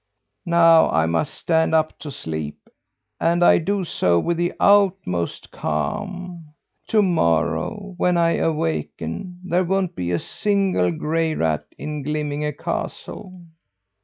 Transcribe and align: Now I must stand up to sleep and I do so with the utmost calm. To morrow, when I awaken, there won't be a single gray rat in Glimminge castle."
Now 0.47 0.89
I 0.89 1.05
must 1.05 1.31
stand 1.35 1.75
up 1.75 1.99
to 1.99 2.09
sleep 2.09 2.57
and 3.19 3.43
I 3.45 3.59
do 3.59 3.83
so 3.83 4.17
with 4.17 4.37
the 4.37 4.51
utmost 4.59 5.51
calm. 5.51 6.55
To 6.87 7.03
morrow, 7.03 7.93
when 7.97 8.17
I 8.17 8.37
awaken, 8.37 9.39
there 9.43 9.63
won't 9.63 9.95
be 9.95 10.09
a 10.09 10.17
single 10.17 10.89
gray 10.91 11.35
rat 11.35 11.67
in 11.77 12.01
Glimminge 12.03 12.57
castle." 12.57 13.31